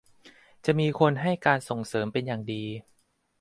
[0.65, 2.63] จะมีคนให้การส่งเสริมเป็นอย่างดี